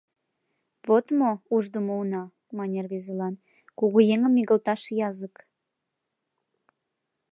—Вот 0.87 1.05
мо, 1.19 1.31
уждымо 1.55 1.93
уна,— 2.01 2.23
мане 2.57 2.79
рвезылан,— 2.85 3.35
кугыеҥым 3.77 4.33
игылташ 4.41 4.81
язык. 5.09 5.35